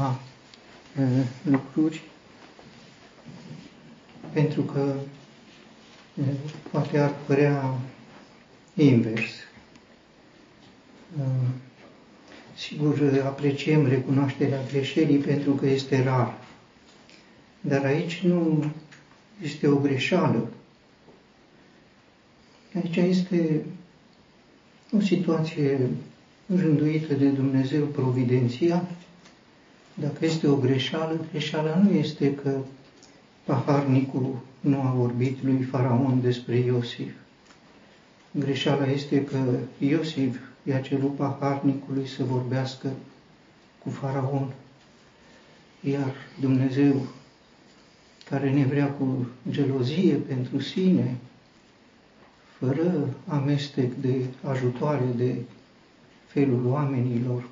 câteva 0.00 0.20
uh, 0.98 1.24
lucruri, 1.42 2.02
pentru 4.32 4.62
că 4.62 4.94
uh, 6.14 6.24
poate 6.70 6.98
ar 6.98 7.14
părea 7.26 7.74
invers. 8.74 9.30
Uh, 11.18 11.48
sigur, 12.56 13.22
apreciem 13.24 13.86
recunoașterea 13.88 14.62
greșelii 14.70 15.18
pentru 15.18 15.52
că 15.52 15.66
este 15.66 16.02
rar. 16.02 16.38
Dar 17.60 17.84
aici 17.84 18.20
nu 18.20 18.64
este 19.42 19.66
o 19.68 19.76
greșeală. 19.76 20.48
Aici 22.74 22.96
este 22.96 23.64
o 24.96 25.00
situație 25.00 25.90
rânduită 26.46 27.14
de 27.14 27.28
Dumnezeu 27.28 27.84
providențial. 27.84 28.88
Dacă 29.94 30.24
este 30.24 30.46
o 30.48 30.56
greșeală, 30.56 31.20
greșeala 31.30 31.76
nu 31.76 31.90
este 31.90 32.34
că 32.34 32.58
paharnicul 33.44 34.36
nu 34.60 34.80
a 34.80 34.90
vorbit 34.90 35.42
lui 35.42 35.62
Faraon 35.62 36.20
despre 36.20 36.56
Iosif. 36.56 37.12
Greșeala 38.32 38.86
este 38.86 39.24
că 39.24 39.38
Iosif 39.78 40.36
i-a 40.62 40.80
cerut 40.80 41.14
paharnicului 41.16 42.06
să 42.06 42.24
vorbească 42.24 42.92
cu 43.82 43.90
Faraon, 43.90 44.52
iar 45.80 46.14
Dumnezeu, 46.40 47.06
care 48.28 48.50
ne 48.52 48.64
vrea 48.64 48.86
cu 48.86 49.26
gelozie 49.50 50.14
pentru 50.14 50.60
sine, 50.60 51.16
fără 52.58 53.08
amestec 53.26 53.94
de 53.94 54.24
ajutoare 54.44 55.04
de 55.16 55.34
felul 56.26 56.66
oamenilor, 56.66 57.48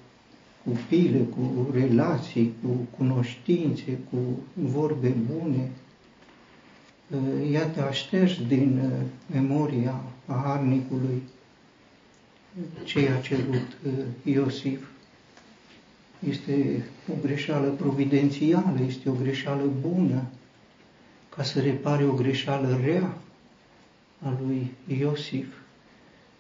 cu 0.69 0.79
pile, 0.89 1.19
cu 1.19 1.71
relații, 1.73 2.55
cu 2.63 2.69
cunoștințe, 2.97 3.99
cu 4.11 4.19
vorbe 4.55 5.09
bune, 5.09 5.71
iată, 7.53 7.83
așters 7.83 8.33
din 8.49 8.81
uh, 8.85 8.91
memoria 9.33 10.01
paharnicului 10.25 11.23
ce 12.85 13.11
a 13.19 13.21
cerut 13.21 13.77
uh, 13.87 13.93
Iosif. 14.35 14.81
Este 16.29 16.85
o 17.11 17.15
greșeală 17.23 17.69
providențială, 17.69 18.79
este 18.87 19.09
o 19.09 19.13
greșeală 19.13 19.71
bună, 19.81 20.23
ca 21.37 21.43
să 21.43 21.61
repare 21.61 22.05
o 22.05 22.13
greșeală 22.13 22.81
rea 22.85 23.17
a 24.23 24.33
lui 24.41 24.71
Iosif. 24.99 25.47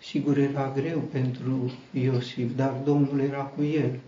Sigur 0.02 0.38
era 0.38 0.72
greu 0.76 0.98
pentru 0.98 1.72
Iosif, 1.92 2.56
dar 2.56 2.74
Domnul 2.84 3.20
era 3.20 3.42
cu 3.42 3.62
el. 3.62 3.98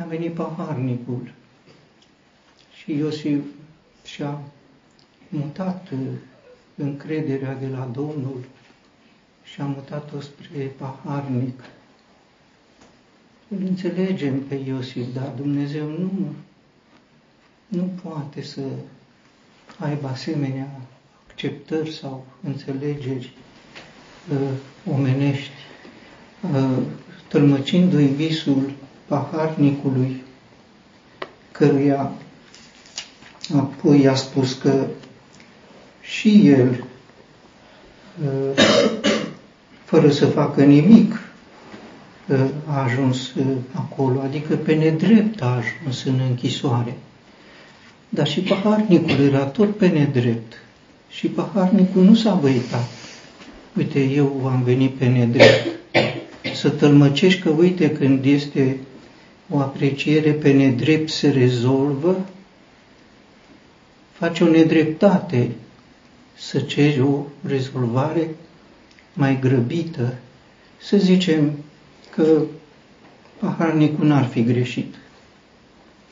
A 0.00 0.04
venit 0.04 0.34
paharnicul 0.34 1.32
și 2.74 2.92
Iosif 2.96 3.42
și-a 4.04 4.40
mutat 5.28 5.88
uh, 5.92 5.98
încrederea 6.74 7.54
de 7.54 7.66
la 7.66 7.88
Domnul 7.92 8.44
și 9.44 9.60
a 9.60 9.64
mutat-o 9.64 10.20
spre 10.20 10.72
paharnic. 10.78 11.60
Îl 13.48 13.58
înțelegem 13.62 14.40
pe 14.42 14.54
Iosif, 14.54 15.06
dar 15.14 15.28
Dumnezeu 15.36 15.88
nu, 15.88 16.34
nu 17.68 17.90
poate 18.02 18.42
să 18.42 18.60
aibă 19.78 20.08
asemenea 20.08 20.80
acceptări 21.28 21.92
sau 21.92 22.26
înțelegeri 22.42 23.32
uh, 24.32 24.48
omenești, 24.92 25.50
uh, 26.54 26.78
tălmăcindu-i 27.28 28.06
visul 28.06 28.72
paharnicului, 29.08 30.22
căruia 31.52 32.10
apoi 33.56 34.06
a 34.08 34.14
spus 34.14 34.52
că 34.52 34.86
și 36.00 36.48
el, 36.48 36.84
uh, 38.24 38.64
fără 39.84 40.10
să 40.10 40.26
facă 40.26 40.64
nimic, 40.64 41.20
uh, 42.28 42.38
a 42.66 42.82
ajuns 42.82 43.34
uh, 43.34 43.46
acolo, 43.74 44.20
adică 44.20 44.54
pe 44.54 44.74
nedrept 44.74 45.42
a 45.42 45.46
ajuns 45.56 46.04
în 46.04 46.20
închisoare. 46.28 46.96
Dar 48.08 48.26
și 48.26 48.40
paharnicul 48.40 49.24
era 49.24 49.44
tot 49.44 49.76
pe 49.76 49.86
nedrept. 49.86 50.52
Și 51.08 51.26
paharnicul 51.26 52.02
nu 52.02 52.14
s-a 52.14 52.34
văitat. 52.34 52.88
Uite, 53.76 54.00
eu 54.00 54.46
am 54.46 54.62
venit 54.62 54.94
pe 54.94 55.06
nedrept. 55.06 55.66
Să 56.54 56.68
tălmăcești 56.68 57.40
că, 57.40 57.48
uite, 57.48 57.90
când 57.90 58.24
este 58.24 58.76
o 59.50 59.58
apreciere 59.58 60.32
pe 60.32 60.52
nedrept 60.52 61.10
se 61.10 61.30
rezolvă, 61.30 62.26
face 64.12 64.44
o 64.44 64.48
nedreptate 64.48 65.50
să 66.36 66.60
ceri 66.60 67.00
o 67.00 67.22
rezolvare 67.46 68.30
mai 69.12 69.38
grăbită, 69.40 70.14
să 70.80 70.96
zicem 70.96 71.52
că 72.10 72.42
paharnicul 73.38 74.06
n-ar 74.06 74.24
fi 74.24 74.44
greșit 74.44 74.94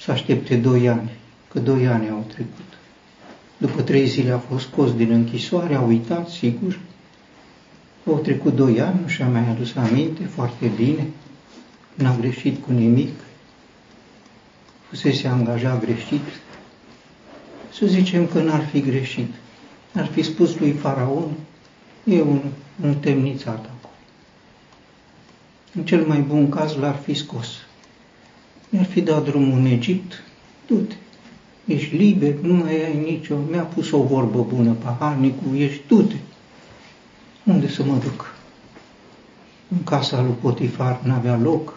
să 0.00 0.10
aștepte 0.10 0.56
doi 0.56 0.88
ani, 0.88 1.10
că 1.52 1.58
doi 1.58 1.86
ani 1.86 2.08
au 2.08 2.24
trecut. 2.28 2.64
După 3.56 3.82
trei 3.82 4.06
zile 4.06 4.30
a 4.30 4.38
fost 4.38 4.66
scos 4.66 4.94
din 4.96 5.10
închisoare, 5.10 5.74
a 5.74 5.80
uitat, 5.80 6.28
sigur. 6.28 6.78
Au 8.06 8.18
trecut 8.18 8.54
doi 8.54 8.80
ani, 8.80 9.00
nu 9.02 9.08
și-a 9.08 9.28
mai 9.28 9.48
adus 9.48 9.74
aminte, 9.74 10.24
foarte 10.24 10.70
bine, 10.76 11.06
n-a 11.94 12.16
greșit 12.20 12.64
cu 12.64 12.72
nimic, 12.72 13.10
fusese 14.88 15.28
angajat 15.28 15.84
greșit. 15.84 16.24
Să 17.72 17.86
zicem 17.86 18.26
că 18.26 18.40
n-ar 18.40 18.66
fi 18.66 18.80
greșit 18.80 19.30
ar 19.98 20.06
fi 20.06 20.22
spus 20.22 20.58
lui 20.58 20.72
Faraon, 20.72 21.30
e 22.04 22.20
un, 22.20 22.40
un 22.82 22.94
temnițat 22.94 23.58
acolo. 23.58 23.94
În 25.74 25.84
cel 25.84 26.06
mai 26.06 26.20
bun 26.20 26.48
caz 26.48 26.74
l-ar 26.74 26.96
fi 26.96 27.14
scos. 27.14 27.48
Mi-ar 28.68 28.84
fi 28.84 29.00
dat 29.00 29.24
drumul 29.24 29.58
în 29.58 29.64
Egipt, 29.64 30.22
du-te, 30.66 30.94
ești 31.64 31.96
liber, 31.96 32.34
nu 32.34 32.54
mai 32.54 32.84
ai 32.84 32.98
nicio, 32.98 33.36
mi-a 33.50 33.62
pus 33.62 33.90
o 33.90 34.02
vorbă 34.02 34.42
bună 34.42 34.72
paharnicul, 34.72 35.56
ești, 35.56 35.82
du-te. 35.88 36.16
Unde 37.44 37.68
să 37.68 37.84
mă 37.84 37.96
duc? 38.02 38.34
În 39.68 39.84
casa 39.84 40.20
lui 40.20 40.34
Potifar 40.40 41.00
n-avea 41.02 41.36
loc, 41.36 41.74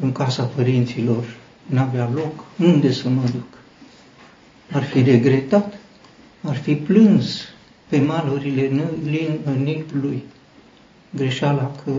în 0.00 0.12
casa 0.12 0.42
părinților 0.42 1.24
n-avea 1.66 2.10
loc, 2.14 2.44
unde 2.58 2.92
să 2.92 3.08
mă 3.08 3.22
duc? 3.32 3.58
Ar 4.72 4.82
fi 4.82 5.02
regretat. 5.02 5.78
Ar 6.42 6.56
fi 6.56 6.74
plâns 6.74 7.40
pe 7.88 8.00
malurile 8.00 8.90
Nilului 9.56 10.22
greșeala 11.10 11.72
că 11.84 11.90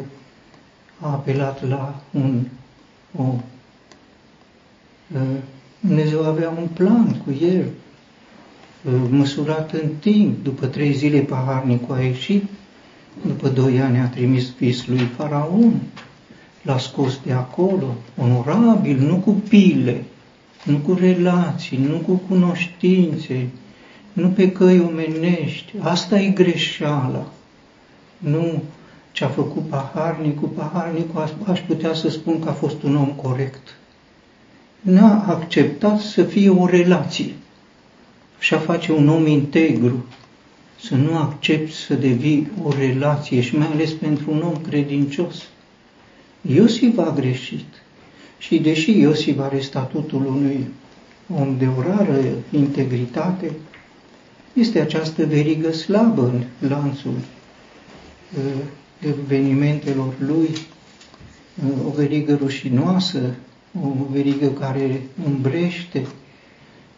a 0.99 1.11
apelat 1.11 1.67
la 1.67 2.01
un 2.11 2.45
o, 3.17 3.23
Dumnezeu 5.79 6.25
avea 6.25 6.49
un 6.49 6.67
plan 6.73 7.21
cu 7.25 7.31
el, 7.41 7.65
măsurat 9.09 9.71
în 9.71 9.89
timp. 9.99 10.43
După 10.43 10.65
trei 10.65 10.93
zile 10.93 11.19
paharnicul 11.19 11.95
a 11.95 11.99
ieșit, 12.01 12.43
după 13.25 13.49
doi 13.49 13.81
ani 13.81 13.99
a 13.99 14.07
trimis 14.07 14.51
vis 14.51 14.85
lui 14.87 15.09
Faraon, 15.15 15.81
l-a 16.65 16.77
scos 16.77 17.19
de 17.25 17.31
acolo, 17.31 17.95
onorabil, 18.17 18.99
nu 18.99 19.15
cu 19.15 19.31
pile, 19.31 20.03
nu 20.63 20.77
cu 20.77 20.93
relații, 20.93 21.77
nu 21.77 21.97
cu 21.97 22.21
cunoștințe, 22.27 23.47
nu 24.13 24.27
pe 24.27 24.51
căi 24.51 24.79
omenești. 24.79 25.73
Asta 25.79 26.19
e 26.19 26.29
greșeala. 26.29 27.27
Nu 28.17 28.61
ce 29.11 29.23
a 29.23 29.27
făcut 29.27 29.67
paharnicul. 29.67 30.47
Paharnicul 30.47 31.33
aș 31.47 31.59
putea 31.59 31.93
să 31.93 32.09
spun 32.09 32.39
că 32.39 32.49
a 32.49 32.53
fost 32.53 32.83
un 32.83 32.95
om 32.95 33.07
corect. 33.09 33.75
N-a 34.81 35.25
acceptat 35.27 35.99
să 35.99 36.23
fie 36.23 36.49
o 36.49 36.65
relație. 36.65 37.33
Și 38.39 38.53
a 38.53 38.57
face 38.57 38.91
un 38.91 39.09
om 39.09 39.27
integru. 39.27 40.05
Să 40.81 40.95
nu 40.95 41.17
accept 41.17 41.73
să 41.73 41.93
devii 41.93 42.51
o 42.63 42.71
relație 42.77 43.41
și 43.41 43.57
mai 43.57 43.67
ales 43.67 43.91
pentru 43.91 44.31
un 44.31 44.41
om 44.41 44.55
credincios. 44.61 45.43
Iosif 46.47 46.97
a 46.97 47.13
greșit. 47.15 47.65
Și 48.37 48.59
deși 48.59 48.99
Iosif 48.99 49.39
are 49.39 49.59
statutul 49.59 50.25
unui 50.25 50.67
om 51.33 51.57
de 51.57 51.67
o 51.77 51.81
rară 51.81 52.21
integritate, 52.51 53.51
este 54.53 54.79
această 54.79 55.25
verigă 55.25 55.71
slabă 55.71 56.21
în 56.21 56.67
lanțul 56.69 57.13
uh, 57.13 58.61
evenimentelor 58.99 60.13
lui, 60.19 60.49
uh, 60.49 61.85
o 61.87 61.89
verigă 61.89 62.35
rușinoasă, 62.35 63.35
o 63.83 63.87
verigă 64.11 64.47
care 64.47 65.01
îmbrește 65.25 66.05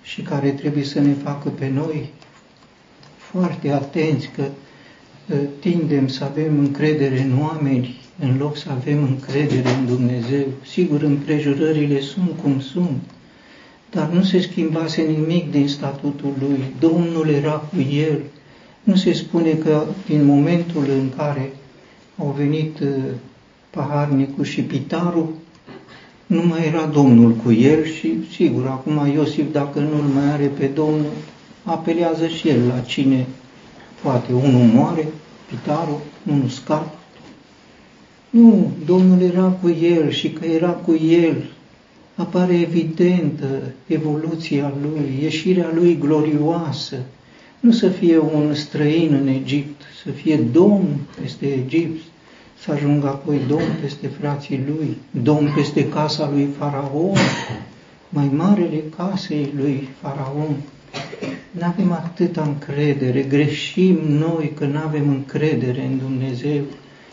și 0.04 0.22
care 0.22 0.50
trebuie 0.50 0.84
să 0.84 1.00
ne 1.00 1.14
facă 1.14 1.50
pe 1.50 1.70
noi 1.70 2.10
foarte 3.18 3.72
atenți 3.72 4.30
că 4.36 4.44
uh, 5.30 5.38
tindem 5.60 6.08
să 6.08 6.24
avem 6.24 6.60
încredere 6.60 7.22
în 7.22 7.42
oameni 7.42 8.07
în 8.20 8.38
loc 8.38 8.58
să 8.58 8.68
avem 8.70 9.04
încredere 9.04 9.70
în 9.80 9.86
Dumnezeu. 9.86 10.46
Sigur, 10.66 11.02
împrejurările 11.02 12.00
sunt 12.02 12.32
cum 12.42 12.60
sunt, 12.60 13.02
dar 13.92 14.10
nu 14.10 14.24
se 14.24 14.40
schimbase 14.40 15.02
nimic 15.02 15.52
din 15.52 15.68
statutul 15.68 16.34
lui. 16.40 16.60
Domnul 16.80 17.30
era 17.30 17.52
cu 17.52 17.80
el. 17.92 18.22
Nu 18.84 18.96
se 18.96 19.14
spune 19.14 19.52
că 19.52 19.84
din 20.08 20.26
momentul 20.26 20.84
în 20.90 21.10
care 21.18 21.52
au 22.18 22.36
venit 22.38 22.80
uh, 22.80 22.88
paharnicul 23.70 24.44
și 24.44 24.62
pitarul, 24.62 25.34
nu 26.28 26.42
mai 26.46 26.66
era 26.66 26.86
Domnul 26.86 27.32
cu 27.32 27.52
el 27.52 27.86
și, 27.86 28.14
sigur, 28.32 28.66
acum 28.66 29.12
Iosif, 29.14 29.52
dacă 29.52 29.80
nu-l 29.80 30.04
mai 30.14 30.32
are 30.32 30.46
pe 30.46 30.66
Domnul, 30.66 31.12
apelează 31.64 32.28
și 32.28 32.50
el 32.50 32.68
la 32.68 32.80
cine 32.80 33.26
poate. 34.04 34.34
Unul 34.34 34.66
moare, 34.74 35.08
pitarul, 35.50 36.00
unul 36.32 36.48
scap. 36.48 36.97
Nu, 38.38 38.72
Domnul 38.86 39.22
era 39.22 39.58
cu 39.62 39.70
el 39.70 40.10
și 40.10 40.30
că 40.30 40.46
era 40.46 40.70
cu 40.70 40.96
el, 40.96 41.44
apare 42.16 42.60
evidentă 42.60 43.62
evoluția 43.88 44.74
lui, 44.82 45.20
ieșirea 45.22 45.72
lui 45.74 45.98
glorioasă. 45.98 46.96
Nu 47.60 47.72
să 47.72 47.88
fie 47.90 48.18
un 48.18 48.54
străin 48.54 49.14
în 49.22 49.28
Egipt, 49.28 49.82
să 50.04 50.12
fie 50.12 50.36
domn 50.52 50.88
peste 51.22 51.46
Egipt, 51.46 52.02
să 52.60 52.72
ajungă 52.72 53.08
apoi 53.08 53.40
domn 53.48 53.78
peste 53.82 54.08
frații 54.08 54.64
lui, 54.68 54.98
domn 55.24 55.52
peste 55.56 55.90
casa 55.90 56.30
lui 56.34 56.48
Faraon, 56.58 57.18
mai 58.10 58.30
marele 58.36 58.84
casei 58.98 59.54
lui 59.56 59.88
Faraon. 60.02 60.56
Nu 61.52 61.66
avem 61.66 61.92
atâta 61.92 62.42
încredere, 62.42 63.22
greșim 63.22 64.00
noi 64.08 64.52
că 64.58 64.66
nu 64.66 64.78
avem 64.78 65.10
încredere 65.10 65.86
în 65.86 65.98
Dumnezeu 65.98 66.62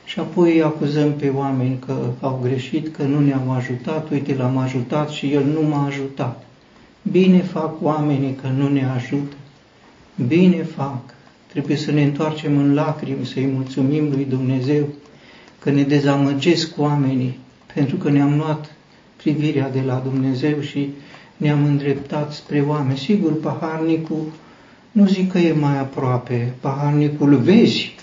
și 0.04 0.18
apoi 0.18 0.52
îi 0.52 0.62
acuzăm 0.62 1.12
pe 1.12 1.28
oameni 1.28 1.78
că 1.86 1.96
au 2.20 2.38
greșit, 2.42 2.96
că 2.96 3.02
nu 3.02 3.20
ne-au 3.20 3.52
ajutat, 3.52 4.10
uite 4.10 4.34
l-am 4.34 4.56
ajutat 4.56 5.10
și 5.10 5.32
el 5.32 5.44
nu 5.44 5.62
m-a 5.62 5.86
ajutat. 5.86 6.46
Bine 7.02 7.38
fac 7.38 7.82
oamenii 7.82 8.34
că 8.42 8.46
nu 8.56 8.68
ne 8.68 8.84
ajută, 8.84 9.34
bine 10.26 10.62
fac. 10.62 11.14
Trebuie 11.46 11.76
să 11.76 11.90
ne 11.90 12.02
întoarcem 12.02 12.56
în 12.56 12.74
lacrimi, 12.74 13.26
să-i 13.26 13.46
mulțumim 13.46 14.08
lui 14.10 14.24
Dumnezeu 14.24 14.88
că 15.58 15.70
ne 15.70 15.82
dezamăgesc 15.82 16.78
oamenii 16.78 17.38
pentru 17.74 17.96
că 17.96 18.10
ne-am 18.10 18.36
luat 18.36 18.72
privirea 19.16 19.70
de 19.70 19.80
la 19.80 20.02
Dumnezeu 20.04 20.60
și 20.60 20.88
ne-am 21.36 21.64
îndreptat 21.64 22.32
spre 22.32 22.60
oameni. 22.60 22.98
Sigur, 22.98 23.40
paharnicul, 23.40 24.32
nu 24.92 25.06
zic 25.06 25.32
că 25.32 25.38
e 25.38 25.52
mai 25.52 25.78
aproape, 25.78 26.54
paharnicul 26.60 27.32
îl 27.32 27.38
vezi, 27.38 27.94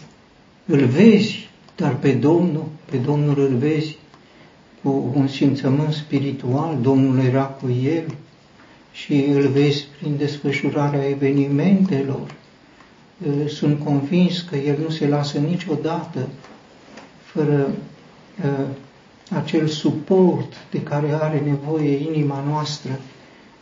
îl 0.66 0.86
vezi, 0.86 1.50
dar 1.76 1.96
pe 1.96 2.12
Domnul, 2.12 2.66
pe 2.86 2.98
Domnul 2.98 3.40
îl 3.40 3.56
vezi 3.58 3.98
cu 4.84 5.12
un 5.16 5.28
simțământ 5.28 5.94
spiritual, 5.94 6.78
Domnul 6.82 7.20
era 7.26 7.44
cu 7.44 7.70
el 7.84 8.04
și 8.92 9.14
îl 9.14 9.48
vezi 9.48 9.86
prin 10.00 10.18
desfășurarea 10.18 11.10
evenimentelor. 11.10 12.36
Sunt 13.48 13.84
convins 13.84 14.42
că 14.42 14.56
el 14.56 14.78
nu 14.84 14.90
se 14.90 15.08
lasă 15.08 15.38
niciodată 15.38 16.28
fără 17.24 17.72
uh, 18.44 18.66
acel 19.36 19.68
suport 19.68 20.54
de 20.72 20.82
care 20.84 21.12
are 21.22 21.42
nevoie 21.46 21.90
inima 21.90 22.44
noastră. 22.48 23.00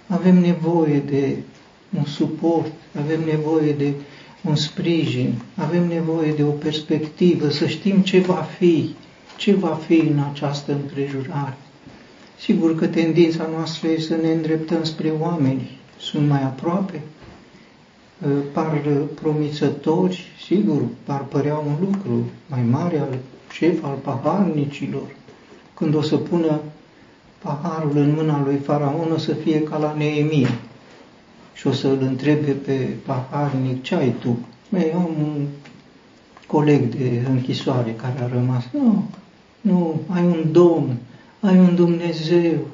Avem 0.07 0.37
nevoie 0.37 0.99
de 0.99 1.37
un 1.97 2.05
suport, 2.05 2.71
avem 2.99 3.23
nevoie 3.23 3.71
de 3.71 3.93
un 4.45 4.55
sprijin, 4.55 5.33
avem 5.55 5.87
nevoie 5.87 6.31
de 6.31 6.43
o 6.43 6.51
perspectivă, 6.51 7.49
să 7.49 7.67
știm 7.67 7.97
ce 7.97 8.19
va 8.19 8.47
fi, 8.57 8.95
ce 9.37 9.53
va 9.53 9.79
fi 9.87 9.99
în 9.99 10.19
această 10.31 10.71
împrejurare. 10.71 11.57
Sigur 12.39 12.75
că 12.75 12.87
tendința 12.87 13.47
noastră 13.55 13.87
este 13.87 14.13
să 14.13 14.21
ne 14.21 14.31
îndreptăm 14.31 14.83
spre 14.83 15.13
oameni, 15.19 15.77
sunt 15.99 16.27
mai 16.27 16.43
aproape, 16.43 17.01
par 18.51 18.81
promițători, 19.21 20.31
sigur, 20.45 20.81
par 21.03 21.23
părea 21.23 21.57
un 21.57 21.75
lucru 21.79 22.25
mai 22.47 22.61
mare 22.69 22.99
al 22.99 23.17
șef 23.51 23.83
al 23.83 23.97
paharnicilor, 24.03 25.15
când 25.73 25.95
o 25.95 26.01
să 26.01 26.17
pună 26.17 26.59
paharul 27.41 27.97
în 27.97 28.13
mâna 28.15 28.43
lui 28.43 28.55
Faraon, 28.57 29.11
o 29.11 29.17
să 29.17 29.33
fie 29.33 29.63
ca 29.63 29.77
la 29.77 29.93
Neemia. 29.97 30.49
Și 31.59 31.67
o 31.67 31.71
să 31.71 31.87
îl 31.87 31.97
întrebe 32.01 32.51
pe 32.51 32.87
paharnic, 33.05 33.83
ce 33.83 33.95
ai 33.95 34.15
tu? 34.19 34.39
Ei, 34.73 34.91
am 34.93 35.09
un 35.21 35.45
coleg 36.47 36.95
de 36.95 37.25
închisoare 37.29 37.91
care 37.91 38.23
a 38.23 38.27
rămas. 38.27 38.63
Nu, 38.73 39.09
nu, 39.61 40.01
ai 40.07 40.23
un 40.23 40.45
Domn, 40.51 40.97
ai 41.39 41.57
un 41.57 41.75
Dumnezeu 41.75 42.67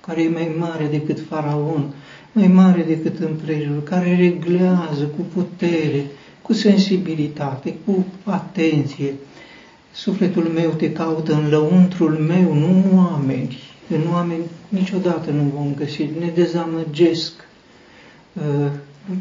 care 0.00 0.22
e 0.22 0.28
mai 0.28 0.54
mare 0.58 0.86
decât 0.86 1.20
Faraon, 1.28 1.94
mai 2.32 2.46
mare 2.46 2.82
decât 2.82 3.18
împrejurul, 3.18 3.82
care 3.82 4.16
reglează 4.16 5.04
cu 5.16 5.22
putere, 5.34 6.06
cu 6.42 6.52
sensibilitate, 6.52 7.74
cu 7.84 8.06
atenție, 8.24 9.14
Sufletul 9.94 10.42
meu 10.42 10.70
te 10.70 10.92
caută 10.92 11.34
în 11.34 11.48
lăuntrul 11.48 12.10
meu, 12.12 12.54
nu 12.54 12.66
în 12.66 12.96
oameni. 12.96 13.58
În 13.88 14.00
oameni 14.12 14.42
niciodată 14.68 15.30
nu 15.30 15.42
vom 15.42 15.74
găsi, 15.74 16.02
ne 16.02 16.30
dezamăgesc, 16.34 17.32
uh, 17.32 17.44
nu 17.44 17.51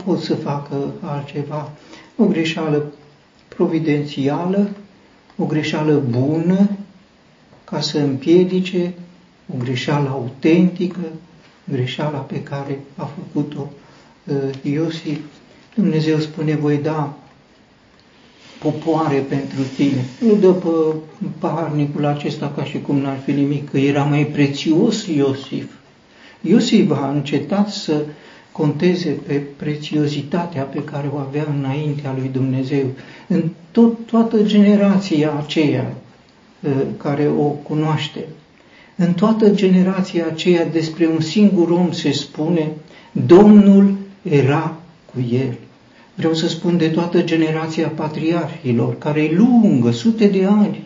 pot 0.05 0.19
să 0.21 0.35
facă 0.35 0.93
altceva. 1.01 1.71
O 2.17 2.25
greșeală 2.25 2.91
providențială, 3.47 4.69
o 5.37 5.45
greșeală 5.45 6.01
bună, 6.09 6.69
ca 7.63 7.81
să 7.81 7.97
împiedice 7.97 8.93
o 9.53 9.57
greșeală 9.57 10.09
autentică, 10.09 10.99
greșeala 11.63 12.17
pe 12.17 12.43
care 12.43 12.79
a 12.95 13.09
făcut-o 13.15 13.69
uh, 14.23 14.35
Iosif. 14.61 15.19
Dumnezeu 15.75 16.19
spune, 16.19 16.55
voi 16.55 16.77
da 16.77 17.13
popoare 18.59 19.17
pentru 19.17 19.61
tine. 19.75 20.05
Nu 20.19 20.35
dă 20.35 20.51
pe 20.51 20.95
paharnicul 21.39 22.05
acesta 22.05 22.53
ca 22.55 22.63
și 22.63 22.81
cum 22.81 22.97
n-ar 22.97 23.17
fi 23.25 23.31
nimic, 23.31 23.69
că 23.69 23.77
era 23.77 24.03
mai 24.03 24.25
prețios 24.25 25.05
Iosif. 25.05 25.71
Iosif 26.41 26.91
a 26.91 27.09
încetat 27.09 27.69
să 27.69 28.05
conteze 28.51 29.09
pe 29.27 29.41
prețiozitatea 29.55 30.63
pe 30.63 30.83
care 30.83 31.09
o 31.13 31.17
avea 31.17 31.47
înaintea 31.57 32.15
lui 32.17 32.29
Dumnezeu. 32.33 32.85
În 33.27 33.43
tot, 33.71 34.05
toată 34.05 34.43
generația 34.43 35.33
aceea 35.43 35.93
ă, 36.65 36.69
care 36.97 37.27
o 37.27 37.43
cunoaște, 37.43 38.25
în 38.95 39.13
toată 39.13 39.49
generația 39.49 40.25
aceea 40.25 40.65
despre 40.65 41.07
un 41.07 41.19
singur 41.19 41.69
om 41.69 41.91
se 41.91 42.11
spune, 42.11 42.71
Domnul 43.11 43.93
era 44.21 44.75
cu 45.13 45.25
el. 45.31 45.57
Vreau 46.15 46.33
să 46.33 46.47
spun 46.47 46.77
de 46.77 46.87
toată 46.87 47.21
generația 47.21 47.87
patriarhilor, 47.87 48.97
care 48.97 49.21
e 49.21 49.35
lungă, 49.35 49.91
sute 49.91 50.27
de 50.27 50.45
ani. 50.45 50.83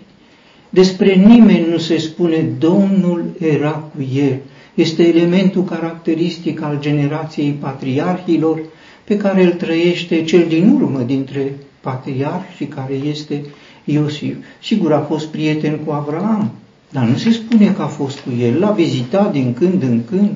Despre 0.70 1.14
nimeni 1.14 1.68
nu 1.70 1.78
se 1.78 1.98
spune 1.98 2.42
Domnul 2.60 3.26
era 3.40 3.72
cu 3.72 4.02
el. 4.16 4.38
Este 4.76 5.08
elementul 5.08 5.64
caracteristic 5.64 6.62
al 6.62 6.78
generației 6.80 7.52
patriarhilor 7.52 8.62
pe 9.04 9.18
care 9.18 9.44
îl 9.44 9.52
trăiește 9.52 10.24
cel 10.24 10.46
din 10.48 10.70
urmă 10.70 11.00
dintre 11.00 11.54
patriarhi 11.82 12.56
și 12.56 12.66
care 12.66 12.94
este 12.94 13.46
Iosif. 13.84 14.36
Sigur, 14.62 14.94
a 14.94 15.00
fost 15.00 15.28
prieten 15.28 15.78
cu 15.78 15.92
Avraam, 15.92 16.52
dar 16.92 17.04
nu 17.04 17.18
se 17.18 17.32
spune 17.32 17.72
că 17.72 17.82
a 17.82 17.88
fost 17.88 18.20
cu 18.20 18.30
el. 18.40 18.60
L-a 18.60 18.72
vizitat 18.72 19.32
din 19.32 19.54
când 19.54 19.84
în 19.84 20.02
când, 20.10 20.32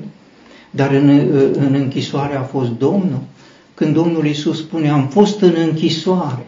dar 0.70 0.90
în, 0.90 1.08
în 1.52 1.74
închisoare 1.74 2.36
a 2.36 2.42
fost 2.42 2.70
Domnul 2.70 3.20
când 3.80 3.94
Domnul 3.94 4.26
Iisus 4.26 4.58
spune, 4.58 4.90
am 4.90 5.06
fost 5.06 5.40
în 5.40 5.54
închisoare, 5.68 6.46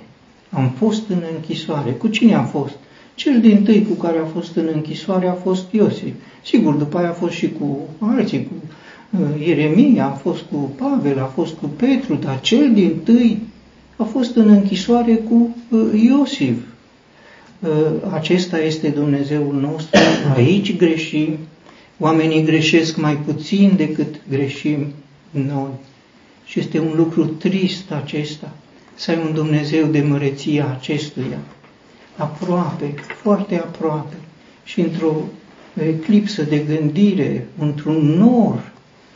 am 0.51 0.73
fost 0.79 1.03
în 1.09 1.23
închisoare. 1.35 1.91
Cu 1.91 2.09
cine 2.09 2.35
a 2.35 2.43
fost? 2.43 2.73
Cel 3.15 3.41
din 3.41 3.63
tâi 3.63 3.87
cu 3.89 3.95
care 3.95 4.19
a 4.19 4.25
fost 4.25 4.57
în 4.57 4.69
închisoare 4.75 5.29
a 5.29 5.33
fost 5.33 5.65
Iosif. 5.71 6.15
Sigur, 6.45 6.75
după 6.75 6.99
aia 6.99 7.09
a 7.09 7.13
fost 7.13 7.35
și 7.35 7.51
cu 7.51 7.89
alții, 7.99 8.49
cu 8.49 8.53
uh, 9.19 9.47
Ieremia, 9.47 10.07
a 10.07 10.11
fost 10.11 10.43
cu 10.51 10.57
Pavel, 10.57 11.19
a 11.19 11.25
fost 11.35 11.55
cu 11.55 11.67
Petru, 11.67 12.15
dar 12.15 12.41
cel 12.41 12.73
din 12.73 12.99
tâi 13.05 13.39
a 13.97 14.05
fost 14.05 14.37
în 14.37 14.49
închisoare 14.49 15.15
cu 15.15 15.57
uh, 15.69 16.03
Iosif. 16.03 16.57
Uh, 17.61 17.69
acesta 18.13 18.59
este 18.59 18.89
Dumnezeul 18.89 19.55
nostru, 19.61 20.01
aici 20.35 20.77
greșim, 20.77 21.39
oamenii 21.99 22.45
greșesc 22.45 22.97
mai 22.97 23.17
puțin 23.17 23.73
decât 23.77 24.15
greșim 24.29 24.87
noi. 25.31 25.71
Și 26.45 26.59
este 26.59 26.79
un 26.79 26.93
lucru 26.97 27.25
trist 27.25 27.91
acesta, 27.91 28.53
să 28.95 29.11
ai 29.11 29.19
un 29.27 29.35
Dumnezeu 29.35 29.87
de 29.87 30.01
măreția 30.01 30.77
acestuia, 30.79 31.39
aproape, 32.17 32.95
foarte 33.23 33.57
aproape 33.57 34.15
și 34.65 34.81
într-o 34.81 35.15
eclipsă 35.87 36.43
de 36.43 36.59
gândire, 36.59 37.47
într-un 37.59 38.07
nor 38.07 38.73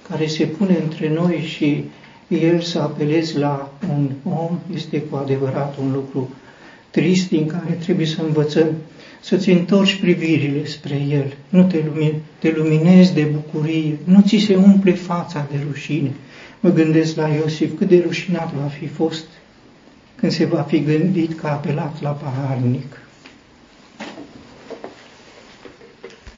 care 0.08 0.26
se 0.26 0.44
pune 0.44 0.78
între 0.82 1.12
noi 1.12 1.44
și 1.56 1.84
el 2.28 2.60
să 2.60 2.78
apelezi 2.78 3.38
la 3.38 3.72
un 3.88 4.10
om, 4.24 4.58
este 4.74 5.00
cu 5.00 5.16
adevărat 5.16 5.76
un 5.80 5.92
lucru 5.92 6.30
trist 6.90 7.28
din 7.28 7.46
care 7.46 7.78
trebuie 7.84 8.06
să 8.06 8.22
învățăm 8.22 8.66
să-ți 9.20 9.50
întorci 9.50 9.94
privirile 10.00 10.64
spre 10.64 11.06
el, 11.10 11.36
nu 11.48 11.64
te, 11.64 11.82
lumine, 11.86 12.20
te 12.38 12.52
luminezi 12.56 13.14
de 13.14 13.22
bucurie, 13.22 13.98
nu 14.04 14.22
ți 14.26 14.36
se 14.36 14.54
umple 14.54 14.92
fața 14.92 15.46
de 15.50 15.56
rușine. 15.70 16.10
Mă 16.60 16.70
gândesc 16.70 17.16
la 17.16 17.28
Iosif, 17.28 17.78
cât 17.78 17.88
de 17.88 18.02
rușinat 18.06 18.52
va 18.54 18.66
fi 18.66 18.86
fost 18.86 19.24
când 20.16 20.32
se 20.32 20.44
va 20.44 20.62
fi 20.62 20.80
gândit 20.82 21.40
că 21.40 21.46
a 21.46 21.50
apelat 21.50 22.00
la 22.00 22.10
paharnic. 22.10 23.05